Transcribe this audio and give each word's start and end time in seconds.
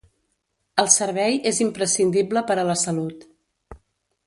El 0.83 0.89
servei 0.93 1.37
és 1.51 1.59
imprescindible 1.67 2.43
per 2.49 2.57
a 2.63 2.65
la 2.71 2.77
salut. 2.87 3.29